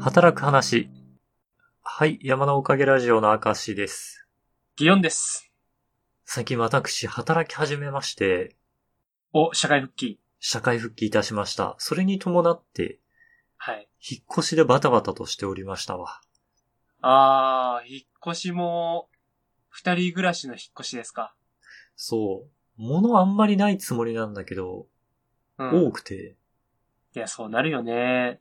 [0.00, 0.88] 働く話。
[1.82, 4.28] はい、山のおかげラジオの明石です。
[4.78, 5.50] 祇園です。
[6.24, 8.54] 最近私、働き始めまして、
[9.32, 10.20] お、社会復帰。
[10.38, 11.74] 社会復帰いたしました。
[11.78, 13.00] それに伴って、
[13.56, 13.88] はい。
[14.00, 16.20] 引っ越しでバタバタとしておりましたわ。
[17.00, 19.08] あー、引っ越しも、
[19.68, 21.34] 二人暮らしの引っ越しですか？
[21.96, 22.50] そう。
[22.76, 24.86] 物あんまりないつもりなんだけど、
[25.58, 25.86] うん。
[25.88, 26.36] 多くて、
[27.16, 28.40] いや、そうなるよね。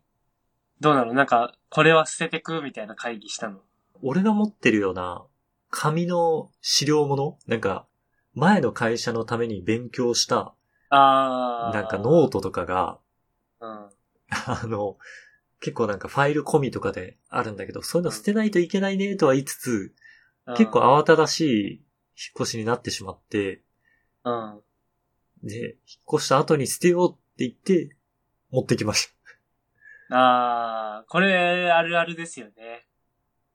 [0.80, 1.13] どうなの？
[1.13, 2.62] なんか、これは捨ててく？
[2.62, 3.59] みたいな会議したの？
[4.02, 5.26] 俺が持ってるような、
[5.70, 7.38] 紙の資料物？
[7.48, 7.88] なんか、
[8.35, 10.54] 前の会社のために勉強した、
[10.90, 11.73] あー。
[11.73, 12.99] なんかノートとかが、
[13.59, 13.90] うん。
[14.30, 14.98] あの、
[15.59, 19.96] 結構なんかファイル込みとかであるんだけど、そういうの捨てないといけないねとは言いつつ、
[20.55, 21.82] 結構慌ただしい引っ
[22.41, 23.63] 越しになってしまって、
[24.23, 24.62] うん。
[25.44, 25.76] で、引っ
[26.16, 27.96] 越した後に捨てようって言って、
[28.52, 29.16] 持ってきました。
[30.09, 32.87] あー、これ、あるあるですよね。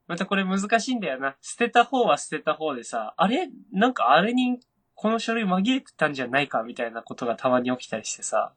[0.07, 1.37] またこれ難しいんだよな。
[1.41, 3.49] 捨てた方は捨てた方でさ、あれ？
[3.73, 4.61] なんかあれに、
[4.95, 8.53] この書類紛れてたんじゃないかみたいなことがたまに起きたりしてさ。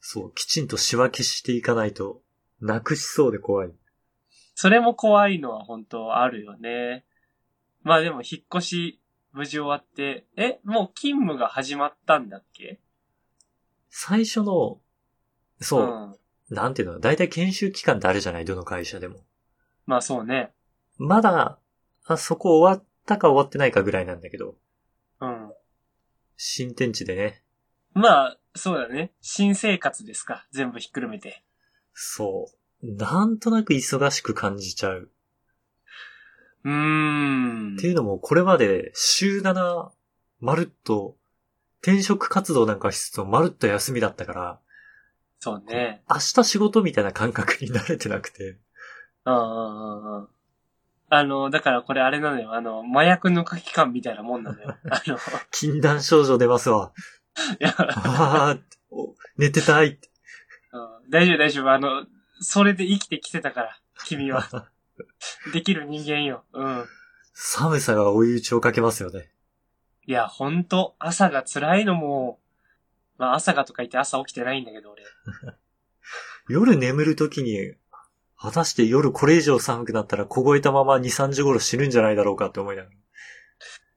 [0.00, 2.20] そう、きちんと仕分けしていかないと、
[2.60, 3.72] なくしそうで怖い。
[4.54, 7.04] それも怖いのは本当あるよね。
[7.82, 9.00] まあでも引っ越し
[9.32, 12.80] 無事終わって、え、もう勤務が始まったんだっけ？
[13.90, 14.80] 最初の、
[15.60, 16.16] そう、ん。
[16.54, 19.20] なんていうの、だいたい研修期間ってあるじゃない、どの会社でも。
[19.86, 20.52] まあそうね。
[20.96, 21.58] まだ、
[22.06, 24.56] あそこ終わったか終わってないかぐらいなんだけど、
[25.20, 25.52] うん。
[26.36, 27.42] 新天地でね、
[27.94, 29.12] まあ、そうだね。
[29.20, 30.46] 新生活ですか。
[30.50, 31.44] 全部ひっくるめて。
[31.92, 32.50] そ
[32.82, 35.10] う、なんとなく忙しく感じちゃう。
[36.64, 37.86] うーんって。
[37.86, 39.92] いうのも、これまで週7、
[40.40, 41.16] まるっと、
[41.82, 44.60] 転職活動なんかしつつもまるっと休みだったから、
[45.44, 46.02] そうね。
[46.08, 48.56] 明日仕事みたいな感覚に慣れてなくて。
[49.26, 50.28] うんうんうんうん。
[51.10, 52.54] あの、だからこれあれなのよ。
[52.54, 54.74] あの、麻薬抜く期間みたいなもんなのよ。
[54.88, 55.18] あの、
[55.50, 56.92] 禁断症状出ますわ。
[57.60, 60.08] いや、あーお寝てたいって。
[60.72, 61.70] うん大丈夫大丈夫。
[61.70, 62.06] あの、
[62.40, 64.70] それで生きてきてたから、君は。
[65.52, 66.44] できる人間よ。
[66.54, 66.86] うん。
[67.34, 69.30] 寒さが追い打ちをかけますよね。
[70.06, 72.40] いや、ほんと、朝が辛いのも、
[73.18, 75.02] まあ朝がとか言って朝起きてないんだけど、俺。
[76.48, 77.74] 夜眠るときに、
[78.36, 82.96] 果たして夜これ以上寒くなったら凍えたまま2、3時頃死ぬんじゃないだろうかって思いながら。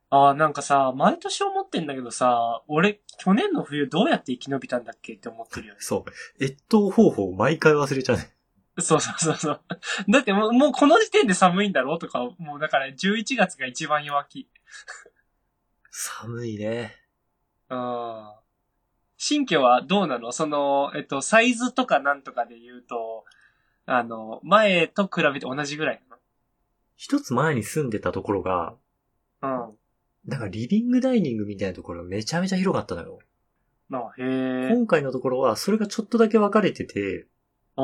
[0.10, 5.80] ああ、なんかさ、毎年思ってんだけどさ、俺、去年の冬どうやって生き延びたんだっけって思ってるよね。
[5.84, 6.44] そう。
[6.44, 8.32] 越冬方法毎回忘れちゃうね。
[8.80, 9.62] そうそうそうそう。
[10.08, 14.48] だってもう、もうこの時点で寒いんだろうとか、もうだから11月が一番弱気。
[15.92, 16.96] 寒いね。
[17.70, 18.32] うん。
[19.18, 20.32] 新居はどうなの？
[20.32, 23.26] その、えっと、サイズとかなんとかで言うと、
[23.86, 26.02] あの、前と比べて同じぐらい
[27.00, 28.74] 一つ前に住んでたところが、
[29.40, 29.76] なの
[30.26, 33.20] なんかリビングダイニングみたいなところがめちゃめちゃ広かったのよ。
[33.92, 33.98] うん。
[33.98, 34.74] あ、へえ。
[34.74, 37.28] 今回のところはそれがちょっとだけ分かれてて、
[37.78, 37.84] う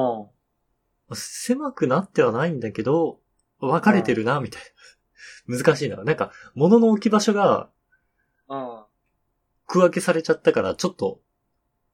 [1.11, 1.15] ん。
[1.15, 3.19] 狭くなってはないんだけど、
[3.59, 4.61] 分かれてるな、みたい
[5.47, 5.57] な。
[5.57, 6.03] 難しいな。
[6.03, 7.69] なんか、物の置き場所が
[8.49, 8.82] うん。
[9.73, 11.19] 区分けされちゃったから、ちょっと、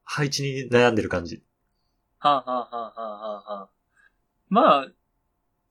[0.04, 1.42] 配置に悩んでる感じ。
[2.18, 3.70] はあ、はあはあはあはあはあ、
[4.50, 4.88] まあ、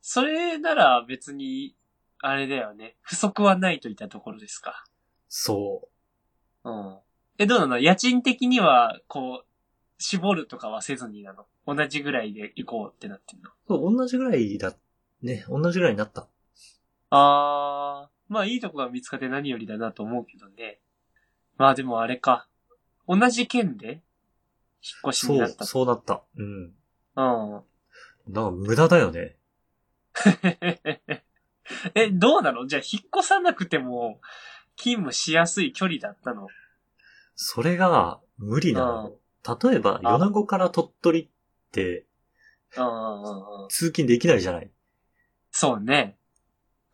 [0.00, 1.76] それなら別に、
[2.20, 2.96] あれだよね。
[3.02, 4.86] 不足はないといったところですか。
[5.28, 5.90] そ
[6.64, 6.96] うん。
[7.36, 7.78] え、どうなの？
[7.78, 11.44] 家賃的には、こう、絞るとかはせずになの？
[11.66, 13.50] 同じぐらいで行こうってなってんの？
[13.50, 13.52] う。
[13.68, 14.72] そう、同じぐらいだ。
[15.20, 16.26] ね、同じぐらいになった。
[17.10, 20.80] あー、まあいいとこが見つかって何よりだなと思うけどね。
[21.58, 22.48] まあでもあれか。
[23.06, 24.00] 同じ県で引っ
[25.08, 25.64] 越しそうになっ、た。
[25.64, 26.22] そうなった。
[26.36, 26.46] うん。
[26.64, 27.62] うん。
[28.32, 29.36] なんか無駄だよね。
[31.94, 32.66] え、どうなの？
[32.66, 34.20] じゃあ引っ越さなくても
[34.76, 36.48] 勤務しやすい距離だったの？
[37.34, 39.12] それが、無理なの。
[39.70, 41.28] 例えば、米子から鳥取っ
[41.72, 42.06] て、
[42.76, 43.68] うんうんうんうん。
[43.68, 44.70] 通勤できないじゃない。
[45.50, 46.18] そうね。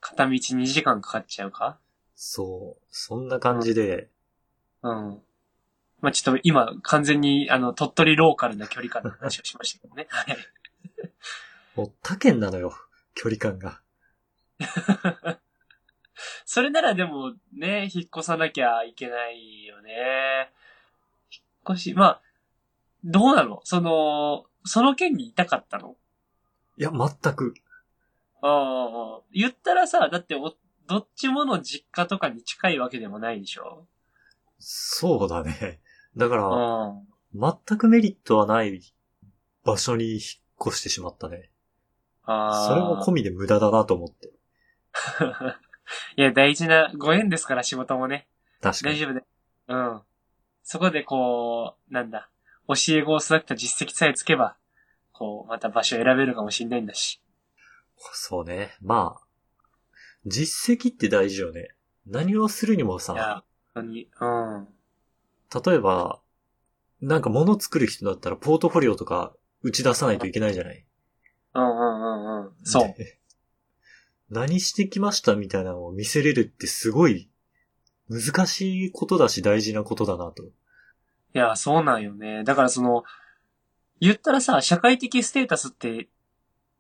[0.01, 1.79] 片道2時間かかっちゃうか？
[2.15, 2.85] そう。
[2.91, 4.11] そんな感じで、
[4.85, 5.23] うん。
[6.01, 10.07] まあちょっと今完全にあの鳥取ローカルな距離感の話をしましたけどね。
[10.13, 10.37] はい。
[11.75, 12.75] もう他県なのよ。
[13.15, 13.81] 距離感が。
[16.45, 20.53] それならでもね、引っ越さなきゃいけないよね。
[21.33, 22.21] 引っ越し、まあ、
[23.03, 23.61] どうなの？
[23.65, 25.97] その、その県にいたかったの？
[26.77, 27.55] いや、全く。
[28.43, 30.55] ああ、言ったらさ、だってお、
[30.87, 33.87] どっちもの実家とかに近いわけでもないでしょ？
[34.67, 35.81] そうだね。
[36.17, 36.39] だかう
[37.35, 37.59] ら、ん。
[37.69, 38.81] 全くメリットはない
[39.63, 40.21] 場所に引っ
[40.69, 41.51] 越してしまったね。
[42.23, 42.69] ああ。
[42.69, 44.33] それも込みで無駄だなと思って。
[46.17, 48.27] いや、大事なご縁ですから、仕事もね。
[48.63, 48.97] 確かに。
[48.97, 49.25] 大丈夫で。
[49.69, 50.03] うん。
[50.63, 52.31] そこでこう、なんだ、
[52.67, 54.57] 教え子を育てた実績さえつけば、
[55.13, 57.21] こう、また場所選べるかもしんないんだし。
[58.13, 58.75] そうね。
[58.81, 59.27] まあ、
[60.25, 61.75] 実績って大事よね。
[62.07, 64.69] 何をするにもさ、、本当に、うん。
[65.65, 66.21] 例えば、
[67.01, 70.85] なんか物作る人だったらポートフォリオとか打ち出さないといけないじゃない？
[71.55, 72.07] うんうんう
[72.43, 72.53] んうん。
[72.63, 72.95] そう。
[72.97, 73.19] で
[74.31, 77.29] 何してきましたみたいなのを見せれるってすごい
[78.09, 80.45] 難しいことだし大事なことだなと。
[80.45, 80.49] い
[81.33, 82.43] や、そうなんよね。
[82.45, 83.05] だからその、
[84.01, 86.09] 言ったらさ、社会的ステータスって、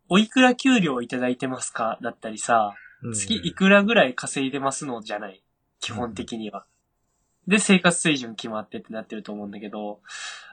[0.08, 5.42] おいくら給料いただいてますかだったりさ、うん月いくらぐらい稼いでますのじゃない？
[5.80, 6.64] 基本的には。
[7.46, 10.00] で、生活水準決まってってなってると思うんだけど、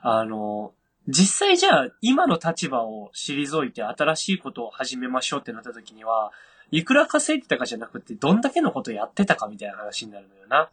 [0.01, 0.73] あの、
[1.07, 6.31] 実際じゃあ、今の立場を退いて新しいことを始めましょうってなった時には、
[6.69, 10.69] いくら稼いでたかじゃなくて、どんだけのことやってたかみたいな話になるのよな。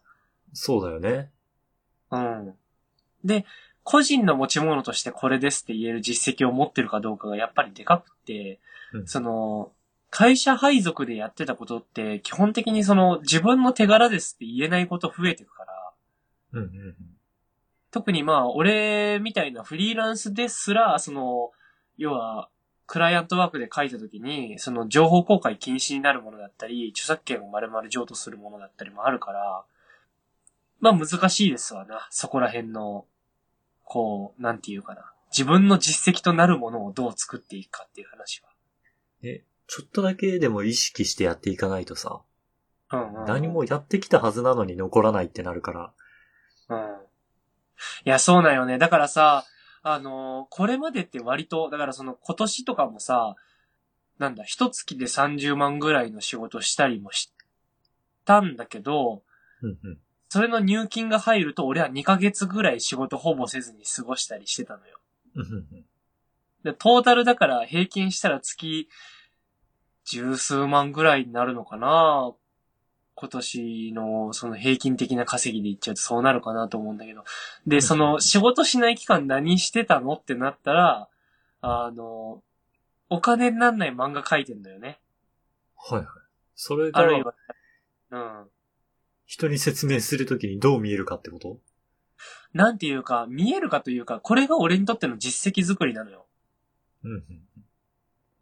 [0.52, 1.30] そうだよね。
[2.10, 2.54] うん。
[3.24, 3.44] で、
[3.84, 8.60] 個人の持ち物としてこれですって言える実績を持ってるかどうかがやっぱりでかくって、
[8.92, 9.72] うんその、
[10.10, 15.72] 会社配属でやってたことって基本的にその自分の手柄ですって言えないこと増えてくから、
[16.52, 16.96] うんうんうん。
[17.90, 21.50] 特にまあ俺みたいなフリーランスですら、その、
[21.96, 22.48] 要は、
[22.86, 29.64] クライアントワークで書いた時に、その情報公開禁止になるものだったり、著作権を丸々譲渡するものだったりもあるから、
[30.80, 32.06] まあ難しいですわな。
[32.10, 33.04] そこら辺の、
[33.84, 35.12] こう、なんていうかな。
[35.30, 38.42] 自分の実績となるものをどう作っていくかっていう話
[39.22, 42.22] え、ちょっとだけでも意識してやっていかないとさ、は。
[42.92, 45.92] うんうん、何もやってきたはずなのに残らないってなるから。
[46.68, 46.78] うん。
[48.04, 48.78] いや、そうなんよね。
[48.78, 49.44] だからさ、
[49.82, 53.36] あのーこれまでって割と、だからその今年とかもさ、
[54.18, 57.32] なんだ、一月で30万ぐらいの仕事したりもし
[58.24, 59.22] たんだけど、
[59.62, 59.98] うんうん。
[60.28, 64.98] それの入金が入ると俺は2ヶ月ぐらい仕事ほぼせずに過ごしたりしてたのよ。
[65.34, 65.84] うんうんうん
[66.64, 68.88] で、トータルだから平均したら月
[70.04, 72.32] 十数万ぐらいになるのかな
[73.20, 77.24] 今年のその平均的な稼ぎでいっちゃうとそうなるかなと思うんだけど。
[77.66, 81.08] で、その仕事しない期間何してたのってなったら、
[81.60, 82.44] あの、
[83.10, 85.00] お金になんない漫画描いてんだよね。
[85.76, 86.06] はいはい。
[86.54, 87.34] それがあるいは、
[88.12, 88.44] うん。
[89.26, 91.58] 人に説明するときにどう見えるかってこと？
[92.52, 96.26] なんていうか、見えるかというか、これが俺にとっての実績作りなのよ。
[97.02, 97.24] うんうん。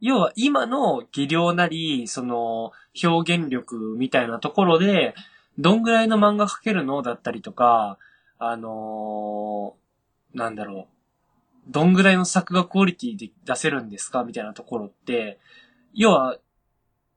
[0.01, 2.73] 要は今の技量なり、その
[3.03, 5.15] 表現力みたいなところで、
[5.59, 7.99] どんぐらいの漫画描けるのだったりとか、
[8.39, 9.87] あのー
[10.37, 10.87] なんだろ
[11.69, 11.73] う。
[11.73, 15.39] どんぐらいの作画クオリティで出せるんですかみたいなところって、
[15.95, 16.39] 要は、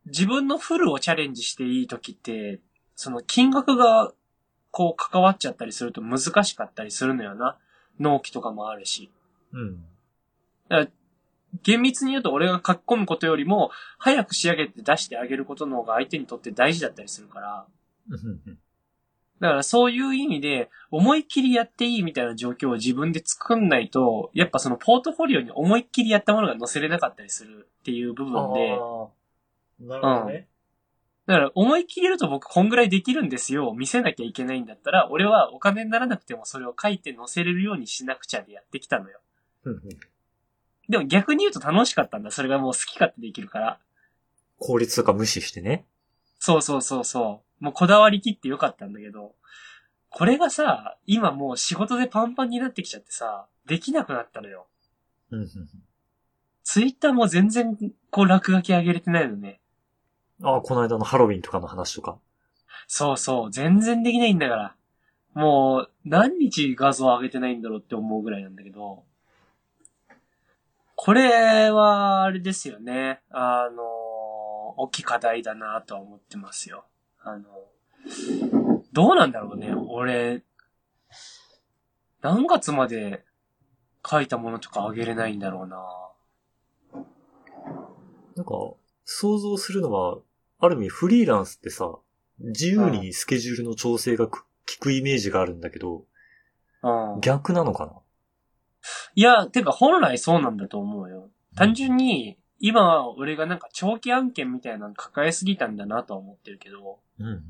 [0.05, 2.59] 自分のフルをチャレンジしていい時って、
[2.95, 4.13] その金額が
[4.71, 7.57] こう関わっちゃったりすると難しかったりするのよな。
[7.99, 9.11] 納期とかもあるし。
[9.51, 9.83] うん。
[11.63, 17.65] 厳密に言うと俺が書き込むことよりも、早く仕上げて出してあげることの方が相手にとって大事だったりするから。
[18.09, 18.59] うんうんうん。
[19.39, 28.69] だからそういう意味で、思いっきりやっていいみたいな状況を自分で作んないと、やっぱそのポートフォリオに思いっきりやったものが載せれなかったりするっていう部分で、
[29.79, 30.47] なるほどね。
[31.25, 39.19] だから思いっきりやると僕こんぐらいできるんですよ、見せなきゃいけないんだったら、俺はお金にならなくてもそれを書いて載せれるようにしなくちゃでやってきたのよ。
[40.89, 42.31] でも逆に言うと楽しかったんだ。
[42.31, 43.79] それがもう好き勝手できるから。
[44.57, 45.85] 効率とか無視してね。
[46.39, 47.63] そうそうそうそう。
[47.63, 49.35] もうこだわりきってよかったんだけど、
[50.09, 54.67] これがさ、今もう仕事でパンパンになってきちゃってさ、できなくなったのよ。
[55.31, 55.49] うんうん
[56.63, 57.75] ツイッターも全然
[58.11, 59.59] こう落書き上げれてないのね。
[60.39, 60.47] うん。
[60.47, 62.19] ああ、この間のハロウィンとかの話とか。
[62.87, 64.75] そうそう、全然できないんだから。
[65.33, 69.03] もう、何日画像上げてないんだろうって思うぐらいなんだけど、
[71.09, 73.23] これは、あれですよね。
[73.31, 73.81] あの、
[74.77, 76.85] 大きい課題だなとは思ってますよ。
[77.23, 77.45] あの、
[78.93, 79.73] どうなんだろうね。
[79.73, 80.43] 俺、
[82.21, 83.23] 何月まで
[84.07, 85.83] 書いたものとかあげれないんだろうな。
[88.35, 88.53] なんか、
[89.03, 90.19] 想像するのは、
[90.59, 91.91] ある意味フリーランスってさ、
[92.37, 94.45] 自由にスケジュールの調整がく効
[94.79, 96.05] くイメージがあるんだけど、
[96.83, 97.19] うん。
[97.21, 97.93] 逆なのかな
[99.19, 101.29] いや、てか本来そうなんだと思うよ。
[101.53, 107.43] 単純に、今は俺がなんか長期案件みたいなの抱えすぎたんだなとは思ってるけど、うん。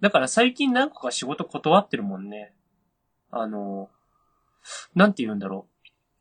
[0.00, 2.54] だから最近何個か仕事断ってるもんね。
[3.30, 3.90] あの、
[4.94, 5.66] なんて言うんだろ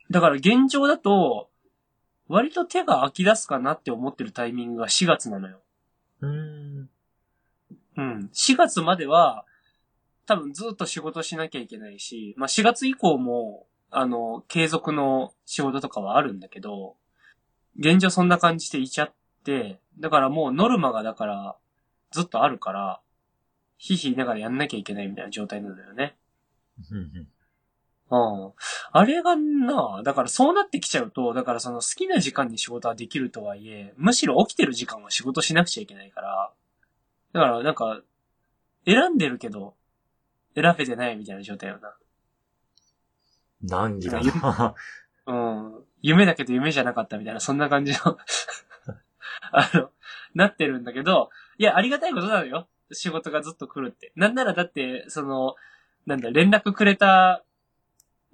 [0.10, 0.12] う。
[0.12, 1.50] だから現状だと、
[2.28, 5.62] 割と手が空き出すかなって思ってるタイミングが4月なのよ。
[6.20, 6.90] うーん。
[7.96, 8.30] うん。
[8.34, 9.46] 4月までは、
[10.26, 16.96] 多分ずっと仕事しなきゃいけないし、まあ4月以降も、あの、継続の仕事とかはあるんだけど、
[17.78, 21.56] 現状そんな感じでいちゃって、だからもうノルマがだから、
[22.12, 23.02] ずっとあるから、
[23.78, 26.18] ひいひい言いながらやんなきゃいけないみたいな状態なんだよね。
[28.12, 28.18] う
[28.50, 28.54] ん。
[28.92, 36.52] あれがな、だからそうなってきちゃうと、だからその好きな時間に仕事はできるとはいえ、むしろ起きてる時間は仕事しなくちゃいけないから、
[37.34, 38.02] だからなんか、
[38.86, 39.76] 選んでるけど、
[40.56, 41.94] 選べてないみたいな状態よな。
[43.64, 44.76] 難儀だな。
[45.26, 45.84] うん。
[46.02, 48.18] 夢だけど夢じゃなかったみたいな、そんな感じの、
[49.52, 49.92] あの、
[50.34, 52.68] なってるんだけど、いや、ありがたいことなのよ。
[52.92, 54.12] 仕事がずっと来るって。
[54.16, 55.56] なんならだって、その、
[56.06, 57.44] なんだ、連絡くれた、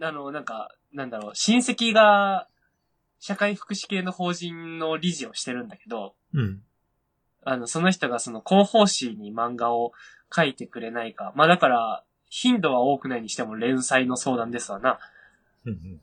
[0.01, 2.47] あの、なんか、なんだろう、親戚が、
[3.19, 6.61] 社会福祉系の法人の理事をしてるんだけど、うん。
[7.43, 9.93] あの、その人がその広報誌に漫画を
[10.33, 11.33] 書いてくれないか。
[11.35, 14.99] まあだから、頻度は多くないにしても連載の相談ですわな。
[15.65, 16.01] うんうん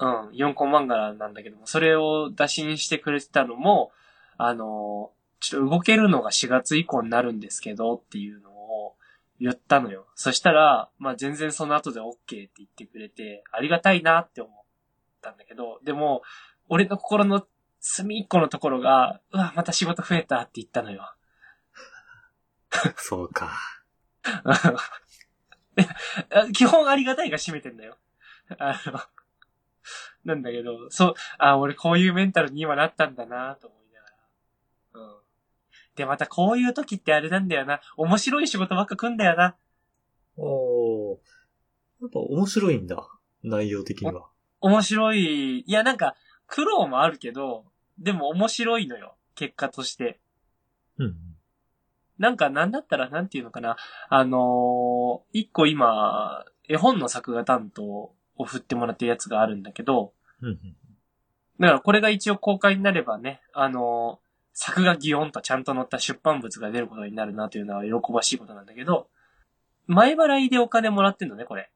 [0.00, 3.90] うん、4コマ漫画なんだけども、それを打診してくれてたのも、
[4.36, 8.94] あの、ちょっと動けるのが4月以降になるんですけどっていうのを
[9.40, 10.06] 言ったのよ。
[10.14, 14.52] そしたら、まあ全然その後で OK って言ってくれて、ありがたいなって思っ
[15.20, 16.22] たんだけど、でも、
[16.68, 17.44] 俺の心の
[17.80, 21.12] 隅っこのところが、うわ、また仕事増えたって言ったのよ。
[22.96, 23.52] そうか。
[24.44, 24.86] あ
[26.52, 27.96] 基本ありがたいが占めてんだよ。
[28.58, 29.00] あの、
[30.24, 35.06] なんだけど、そう、あ、俺こういうメンタルに今なったんだなと思いながら。
[35.10, 35.20] うん。
[35.94, 37.80] で、またこういう時ってあれなんだよな。
[37.96, 39.56] 面白い仕事ばっか来んだよな。
[40.36, 41.18] おー。
[42.00, 43.08] やっぱ面白いんだ。
[43.42, 44.28] 内容的には。
[44.60, 45.60] 面白い。
[45.60, 47.64] いや、なんか、苦労もあるけど、
[47.98, 49.16] でも面白いのよ。
[49.34, 50.20] 結果として。
[50.98, 51.16] うん。
[52.18, 53.76] なんか、なんだったら、なんていうのかな。
[54.08, 60.12] あのー一個今、絵本の作画担当を振ってもらってるやつがあるんだけど。
[61.60, 64.28] だからこれが一応公開になればね、あのー
[64.60, 69.06] 作画擬音とちゃんと載った出版物が出ることになるなというのは喜ばしいことなんだけど、
[69.86, 71.70] 前払いでお金もらってんのね、これ。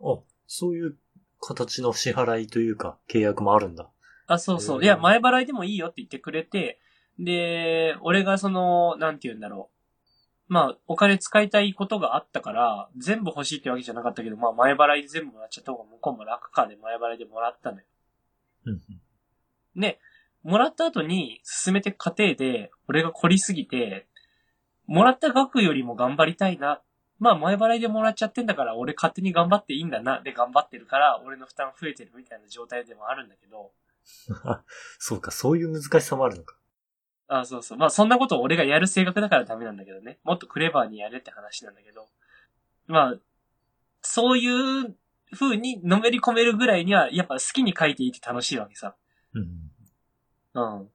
[0.00, 0.96] あ、そういう
[1.38, 3.90] 形の支払いというか、契約もあるんだ。
[4.26, 4.80] あ、そうそうう。
[4.80, 6.80] んいや、前払いでもいいよって言ってくれて、
[7.18, 9.77] で、俺がその、なんて言うんだろう。
[10.48, 17.84] まあ、お金使いたいことがあったから、全部欲しいってわけじゃなかったけど、まあ、前払いで全部もらっちゃった方が向こうも楽かで前払いでもらったのよ。
[18.64, 19.80] うんうん。
[19.80, 20.00] で、
[20.42, 24.06] もらった後に進めていく過程で、俺が凝りすぎて、
[24.86, 26.80] もらった額よりも頑張りたいな。
[27.18, 30.22] まあ前払いでもらっちゃってんだから、俺勝手に頑張っていいんだな。
[30.22, 33.72] で頑張ってるから、俺の負担増えてるみたいな状態でもあるんだけど、
[34.98, 36.57] そうか、そういう難しさもあるのか。
[37.28, 37.78] あそうそう。
[37.78, 40.18] まあそんなことを俺がやる性格だからダメなんだけどね。
[40.24, 42.08] もっとクレバーにやれって話なんだけど。
[42.86, 43.14] まあ、
[44.00, 44.96] そういう
[45.32, 48.96] 風にのめり込めるぐらいには、やっぱ好きに書いていて楽しいわけさ。
[49.34, 49.70] うん。
[50.54, 50.82] うん。
[50.84, 50.88] っ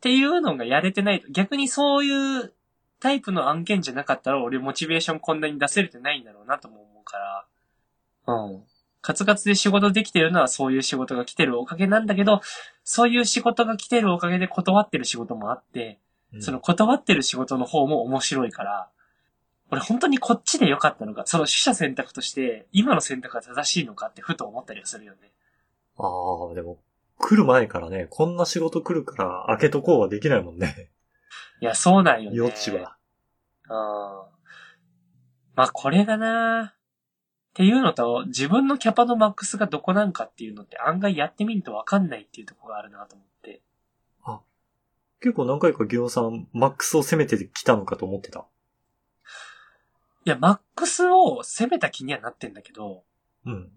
[0.00, 2.52] ていうのがやれてないと、逆にそういう
[2.98, 7.46] タイプの案件じゃなかったら、俺モチベーションこんなに出せれてないんだろうなとも思うから。
[8.26, 8.64] うん。
[9.06, 12.40] カツカツで仕事できてるのはそういう仕事が来てるおかげなんだけど、
[12.82, 16.00] そういう仕事が来てるおかげで断ってる仕事もあって、
[16.34, 18.88] うんその、断ってる仕事の方も面白いから、
[19.70, 25.30] 俺本当にこっちで良かったのか、その取捨選択として、今の選択が正しいのかってふと思ったりはするよね。
[25.98, 26.02] あ
[26.50, 26.80] あ、でも、
[27.16, 30.90] 来る前からね、こんな仕事来るから開けとこうはできないもんね。
[31.60, 32.36] いや、そうなんよね。
[32.40, 32.96] 余地は。
[33.66, 33.72] うん。
[35.54, 36.75] まあ、これがな
[37.56, 43.62] っていうのと、自分のキャパのマックスがどこなんかっていうのって案外やってみるとわかんないっていうところがあるなと思って。
[45.22, 48.44] 結構何回かギオンさん、マックスを攻めてきたのかと思ってた。
[50.26, 53.04] いや、マックスを攻めた気にはなってんだけど、
[53.46, 53.70] うん。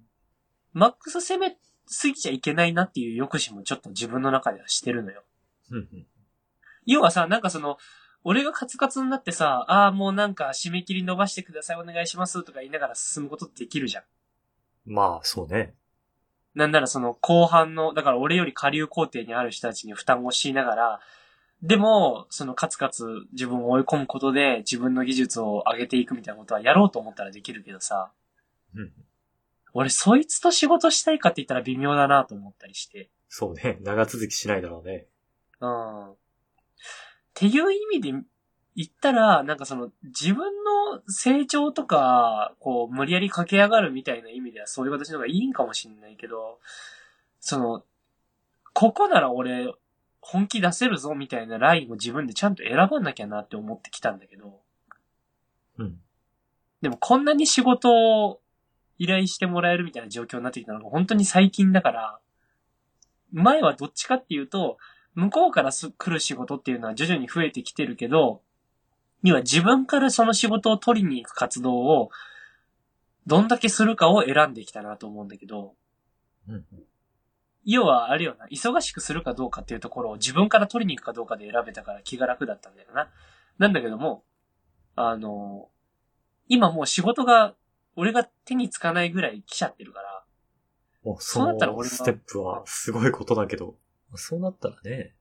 [0.73, 1.57] マックス攻め
[1.87, 5.23] すぎちゃいけないなっていう抑止もちょっと自分の中ではしてるのよ。
[5.71, 6.05] うんうん。
[6.85, 7.77] 要はさ、なんかその、
[8.23, 14.03] 俺がカツカツになってさ、ああ、もうなんか締め切り伸ばしてください、お願いしますとか言いながら進むことってできるじゃん。
[14.85, 15.73] まあ、そうね。
[16.55, 20.99] なんならその後半の、だから俺より下流工程にある人たちに負担を強いながら、
[21.61, 28.11] でも、そのカツカツ自分を追い込むことで自分の技術を上げていくみたいなことはやろうと思ったらできるけどさ、
[28.75, 28.91] うん。
[29.73, 33.09] 俺そいつと仕事したいかって言ったら微妙だなと思ったりして。
[33.27, 33.77] そうね。
[33.81, 35.05] 長続きしないだろうね。
[35.59, 36.13] うん。
[37.39, 38.11] っていう意味で
[38.75, 46.59] 言ったら、なんかその自分の成長とか、こう無理やり駆け上がるみたいな意味ではそういう形の方がいいんかもしれないけど、
[47.39, 47.85] その、
[48.73, 49.71] ここなら俺、
[50.19, 54.59] 本気出せるぞみたいなラインを自分でちゃんと選ばなきゃなって思ってきたんだけど、
[55.77, 55.97] うん。
[56.81, 58.41] でもこんなに仕事を
[58.97, 62.19] 依頼してもらえるみたいな状況になってきたのが本当に最近だから、
[63.31, 64.77] 前はどっちかっていうと、
[65.15, 68.41] 向こうからす来る仕事っていうのは徐々に増えてきてるけど、
[69.23, 72.09] には自分からその仕事を取りに行く活動を、
[73.27, 75.75] どんだけするかを選んできたなと思うんだけど、
[76.47, 76.65] うん。
[77.65, 83.09] 要はあれよな、忙しくするかどうかっていうところを自分から取りに行くかどうかで選べたから気が楽だったんだよな。
[83.57, 84.23] なんだけども、
[84.95, 85.69] あの、
[86.47, 87.55] 今もう仕事が、
[87.95, 90.23] 俺が手につかないぐらい来ちゃってるから、
[91.03, 93.75] おそそうなったら俺はのステップはすごいことだけど、
[94.15, 95.13] そうなったらね。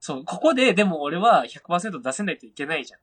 [0.00, 3.00] そう、ここででも俺は100%出せないといけないじゃん。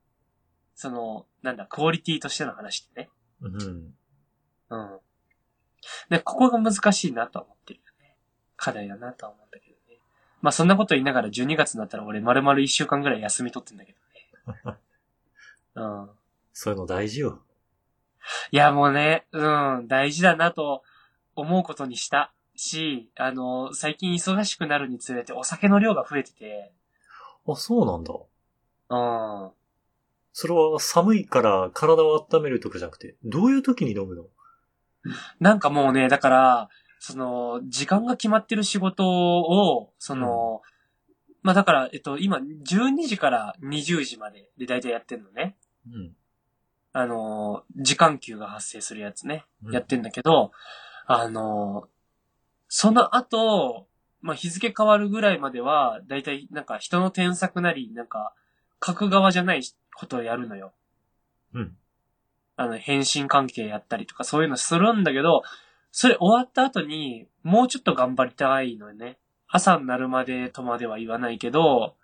[0.76, 3.10] その、なんだ、クオリティとしての話ってね。
[3.42, 3.94] うん。
[4.70, 5.00] うん。
[6.10, 8.16] で、ここが難しいなとは思ってるよね。
[8.56, 10.00] 課題だなとは思うんだけどね。
[10.42, 13.96] まあそんなこと言いながら12月になったら俺丸々1週間ぐらい休み取ってんだけ
[14.46, 14.78] どね。
[15.76, 16.10] うん。
[16.54, 17.42] そういうの大事よ。
[18.52, 19.48] いや、もうね、う
[19.82, 20.84] ん、大事だなと
[21.36, 26.72] 思うことにしたし、あの、最近忙しくなるにつれてお酒の量が増えてて、
[27.48, 28.14] あ、そうなんだ。
[28.90, 29.52] うん。
[30.34, 34.26] それは寒いから体を温めるとかじゃなくて、どういう時に飲むの？
[35.40, 36.70] なんかもうね、だから、
[37.00, 40.62] その、時間が決まってる仕事を、その、
[41.44, 45.56] まあだから、えっと、今、12時から20時までで大体やってんのね。
[45.88, 46.16] うん。
[46.92, 49.46] あの、時間給が発生するやつね。
[49.64, 50.52] うんやってんだけど、
[51.06, 51.88] あの、
[52.68, 53.88] その後、
[54.22, 58.34] まあ、日付変わるぐらいまでは、だいたいなんか人の添削なり、なんか、
[58.86, 59.62] 書く側じゃない
[59.96, 60.74] ことをやるのよ。
[61.54, 61.78] うん。
[62.58, 65.44] あの、返信関係やったりとかそういうのするんだけど、
[65.92, 69.18] それ終わった後に、もうちょっと頑張りたいのよね。
[69.48, 71.96] 朝になるまでとまでは言わないけど、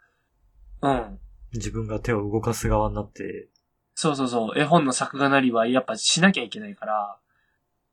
[0.82, 1.20] うん。
[1.54, 3.50] 自分が手を動かす側になって、
[3.96, 4.60] そうそうそう。
[4.60, 7.18] 絵本の作画なりはやっぱしなきゃいけないから。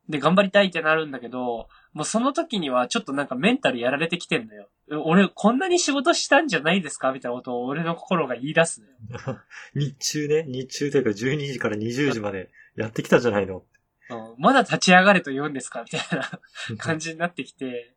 [0.09, 4.67] で、頑張りたいってなるんだけど、もうその時にはちょっとなんかメンタルやられてきてんのよ。
[4.91, 9.39] え俺、こんなに仕事したんじゃないですかみたいなことを俺の心が言い出すのよ。
[9.75, 13.63] 日中ね、日中というか12時から20時までやってきたじゃないの。
[14.09, 16.39] うん、まだ立ち上がれと言うんですかみたいな
[16.83, 17.93] 感じになってきて。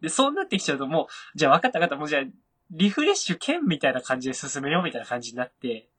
[0.00, 2.22] で、そうなってきちゃうともう、じゃあ分かった分かった、もうじゃあ、
[2.70, 5.90] リフレッシュ兼みたいな感じで進めようみたいな感じになって、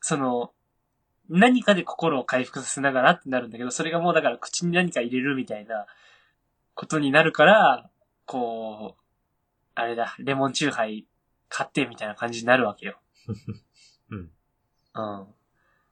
[0.00, 0.52] その、
[1.28, 5.86] 何かで心を回復させながらってなるんだけど、それがもうだから口に何か入れるみたいな
[6.74, 7.90] ことになるから、
[8.26, 9.02] こう、
[9.74, 11.06] あれだ、レモンチューハイ
[11.48, 12.98] 買ってみたいな感じになるわけよ。
[14.10, 14.30] うん。
[14.94, 15.26] うん。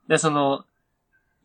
[0.09, 0.65] で、その、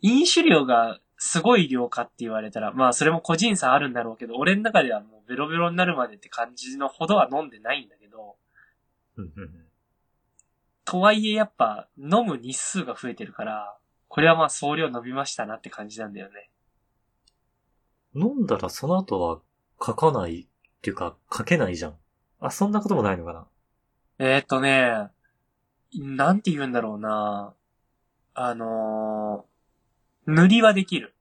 [0.02, 8.38] 飲酒量がすごい量かって言われたら、まあそれも個人差あるんだろうけど、俺の中ではもうベロベロになるまでって感じのほどは飲んでないんだけど、
[10.86, 13.77] とはいえやっぱ飲む日数が増えてるから、
[14.08, 16.50] これはまあ総量伸びましたなって感じなんだよね。
[18.16, 19.42] 飲んだらその後は
[19.86, 20.48] 書かないっ
[20.82, 21.96] ていうか書けないじゃん。
[22.40, 23.48] あ、そんなこともないのかな？
[24.20, 25.10] えー、っとね、
[25.94, 27.54] なんて言うんだろうな
[28.34, 31.14] あのー、塗りはできる。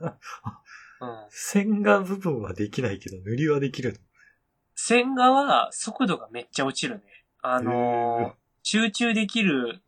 [1.00, 1.26] うん。
[1.30, 4.00] 線画部分はできないけど塗りはできる
[4.74, 7.02] 線画は速度がめっちゃ落ちるね。
[7.42, 9.82] あのー、集中できる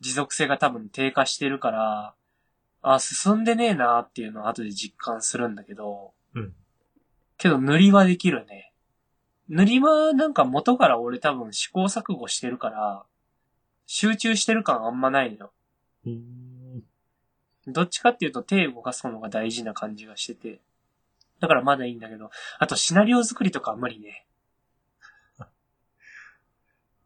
[0.00, 2.14] 持続性が多分低下してるから、
[2.82, 6.54] あ、進んでねえなっていうのを後で実感するんだけど、うん
[7.40, 8.70] けど塗りはできるね。
[9.48, 13.04] 塗りはなんか元から俺多分試行錯誤してるから、
[13.86, 15.50] 集中してる感あんまないの。
[16.04, 16.82] うーん。
[17.66, 20.60] どっちかっていうと手動かすのが大事な感じがしてて。
[21.40, 24.26] だからまだいいんだけど、あとシナリオ作りとかは無理ね。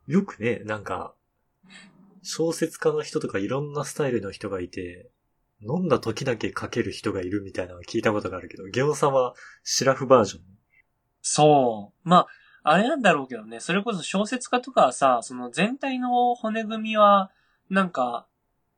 [0.08, 1.14] よくね、なんか、
[2.24, 5.10] 小説家の人とかいろんなスタイルの人がいて、
[5.60, 10.40] 飲んだ時だけ書ける人がいるみたいなの聞いたことがあるけど、ゲオさんはシラフバージョン？
[11.22, 12.08] そう。
[12.08, 12.26] ま
[12.62, 17.30] あ、あれなんだろうけどね、それこそ小説家とかはさ、その全体の骨組みは、
[17.70, 18.26] なんか、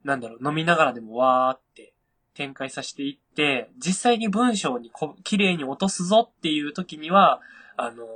[0.04, 1.92] なんだろう、飲みながらでもわーって
[2.34, 7.40] 展開させていって、実際に文章にこ綺麗に落とすぞっていう時には、
[7.76, 8.06] あのー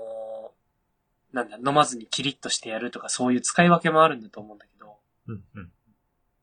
[1.32, 4.69] なんだ、飲まずにキリッとしてやるとかそういう使い分けもあるんだと思うんだけど、
[5.30, 5.72] うんうん。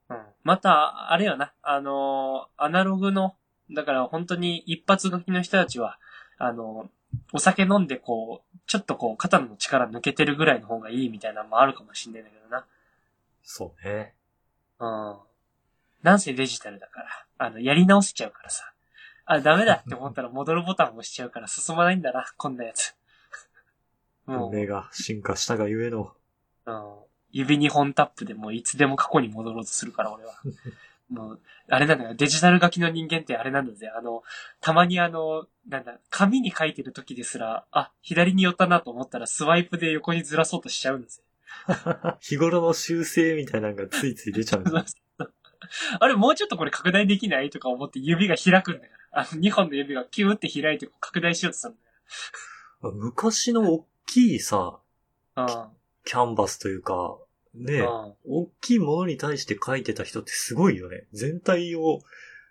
[0.09, 0.17] うん。
[0.43, 3.35] また、あれよな、あのーアナログの、
[3.71, 5.99] だから本当に一発書きの人たちは、
[6.37, 6.89] あのー
[7.33, 12.65] お酒飲んでこう、ちょっとこう、肩の力抜けてるぐらいの方がいいみたいなのもあるかもしんないんだけどな。
[13.43, 14.13] そうね。
[14.79, 15.15] うん。
[16.03, 18.73] なんせデジタルだから、あの、やり直せちゃうからさ。
[19.25, 22.95] あ、ダメだって思ったら戻るボタンを押しちゃうから進まないんだな、こんなやつ。
[24.25, 26.13] も文明が進化したがゆえの。
[26.65, 26.95] う、うん、
[27.31, 30.33] 指2本タップでもういつでも過去に戻ろうとするから、俺は。
[31.09, 33.89] もう、あれなんだよ、デジタル書きの人間ってあれなんだぜ。
[33.95, 34.23] あの、
[34.59, 41.23] たまにあの、なんだ、紙に書いてる時ですら、あ、左に寄ったなと思ったらスワイプで横にずらそうとしちゃうんですよ。
[42.19, 44.85] 日頃の修正みたいなのがついつい出ちゃうんだ。
[45.99, 49.21] あれ、もうちょっとこれ拡大できないとか思って指が開くんだから。
[49.21, 54.79] あの、2本の指がキューって開いて拡大しようとするん昔の大きいさ、
[55.35, 55.71] だよ。
[56.07, 57.17] キャンバスというか、
[57.53, 58.05] ね、うん。
[58.05, 58.13] うん。
[58.43, 61.03] 大きいものに対して書いてた人ってすごいよね。
[61.11, 61.99] 全体を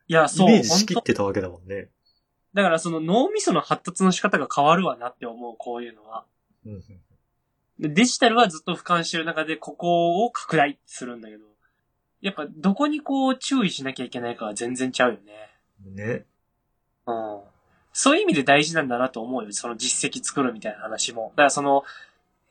[0.09, 1.89] いや、イそう、メージしきってたわけだもんね。
[2.53, 6.25] だからその脳みその発達の仕方が変わるわなって思う、こういうのは。
[6.67, 6.83] うん
[7.79, 11.45] デジタルはずっと俯瞰してる中で、ここを拡大するんだけど、
[12.23, 15.51] やっぱどこにこう注意しなきゃいけないかは全然ちゃうよね。
[15.85, 16.25] ね。
[17.07, 17.41] うん。
[17.93, 19.53] そういう意味で大事なんだなと思うよ。
[19.53, 21.33] その実績作るみたいな話も。
[21.37, 21.85] だからその、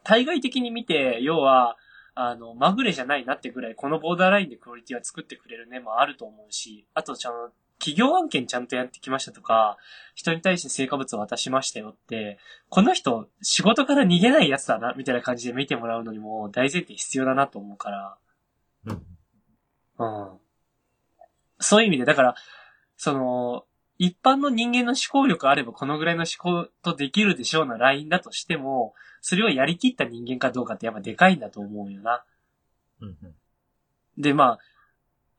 [0.05, 1.77] 対外的に見て、要は、
[2.13, 9.77] あの、まぐれじゃないなってぐらい、このボーダーラインでクオリティは作ってくれるねもあると思うし、あとちゃん、企業案件ちゃんとやってきましたとか、
[10.13, 12.37] 人に対して成果物を渡しましたよって、
[12.69, 18.17] この人、仕事から逃げないやつだな、みたいな感じで見てもらうのにも大前提必要だなと思うから、
[18.85, 19.05] うん。
[19.97, 20.39] うん。
[21.59, 22.35] そういう意味で、だから、
[22.95, 23.65] その、
[23.97, 32.23] 一般の人間の思考力あればこのぐらいの思考とできるでしょうなラインだとしても、それをやりきった人間かどうかってやっぱでかいんだと思うよな。
[33.01, 33.35] うんうん
[34.17, 34.59] で、まあ、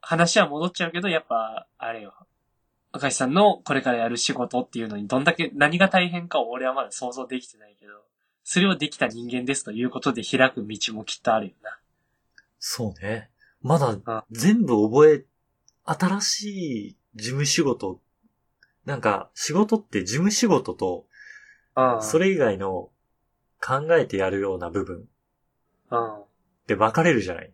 [0.01, 2.15] 話は戻っちゃうけど、やっぱ、あれよ。
[2.93, 7.93] 赤石さんのこれからやる仕事っていうのにどんだけ何が大変かを俺はまだ想像できてないけど、
[8.43, 11.79] それをできた人間ですということで開く道もきっとあるよな。
[12.59, 13.31] そうね。
[13.61, 15.25] まだあ全部覚え、
[15.85, 18.01] 新しい事務仕事、
[18.87, 21.07] なんか仕事って事務仕事と、
[21.77, 22.03] うん。
[22.03, 22.89] それ以外の
[23.61, 25.09] 考えてやるような部分
[25.91, 26.23] うん。
[26.67, 27.45] で分かれるじゃない。
[27.45, 27.53] 本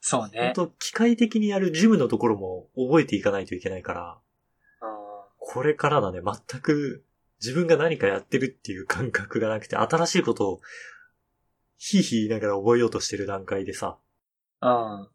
[0.00, 0.52] そうね。
[0.56, 4.18] 当機械的にやる事務のところも覚えていかないといけないから、
[4.82, 4.88] うん。
[5.38, 7.04] これからだね、全く
[7.40, 10.60] 自分が何かやってるっていう感覚がなくて、新しいことを
[11.76, 13.98] ひいひい言いながら覚えようとしてる段階でさ、
[14.62, 15.08] うん。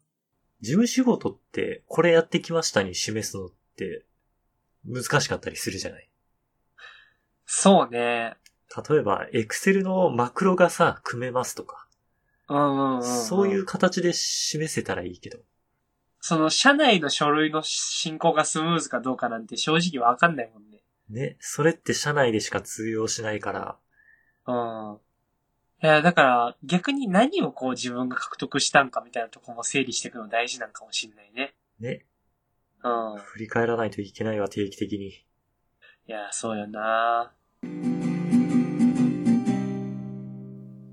[0.60, 4.04] 事務仕事ってこれやってきましたに示すのって
[4.84, 6.08] 難しかったりするじゃない？
[7.46, 8.36] そうね。
[8.88, 11.86] 例えば、エクセルのマクロがさ、組めますとか、
[12.48, 13.02] うんうんうん、うん。
[13.04, 13.66] そういう。
[13.66, 15.38] 形で示せたらいいけど。
[16.20, 20.82] その、社内の書類の進行がスムーズかどうかなんて正直わかんないもんね。
[21.10, 23.78] ね、それって社内でしか通用しないから、
[24.46, 24.98] うん。
[25.82, 31.54] いや、だから、逆に何をこう自分が獲得したんかみたいなところも整理していくの大事なんかもしんないね。
[31.80, 32.06] ね、
[32.84, 33.18] うん。
[33.18, 35.08] 振り返らないといけないわ、定期的に。
[35.08, 35.14] い
[36.06, 37.32] や、そうよな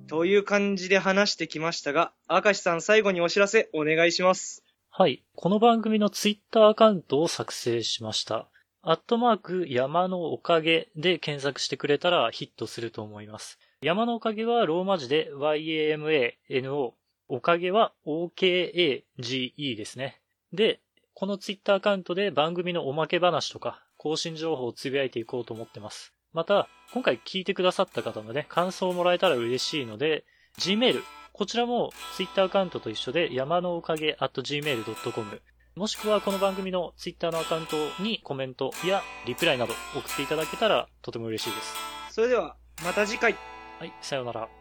[0.08, 4.64] という感じで話してきましたが、明石さん最後にお知らせお願いします。
[4.90, 5.24] はい。
[5.36, 8.48] この番組のツイッターアカウントを作成しました。
[8.82, 13.60] アットマーク山のおかげで検索してくれたらヒットすると思います。
[13.82, 16.94] 山のおかげはローマ字で YAMANO。
[17.28, 20.20] おかげは OKAGE ですね。
[20.54, 20.80] で、
[21.20, 26.14] このツイッターアカウントで番組のおまけ話とか更新情報をつぶやいていこうと思ってます。
[26.32, 30.24] また、今回聞いてくださった方のね、感想をもらえたら嬉しいので、
[30.58, 31.02] Gmail、
[31.34, 35.42] こちらも Twitter アカウントと一緒で山のおかげ at gmail.com
[35.76, 41.76] もしくはこの番組の Twitter のアカウントにコメントやリプライなど送っていただけたらとても嬉しいです。
[42.12, 43.36] それでは、また次回。
[43.78, 44.59] はい、さようなら。